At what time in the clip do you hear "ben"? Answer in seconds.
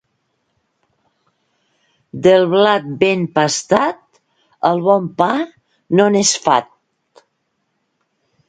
3.05-3.21